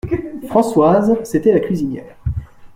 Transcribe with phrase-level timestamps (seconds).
[0.47, 2.17] Françoise, c'était la cuisinière.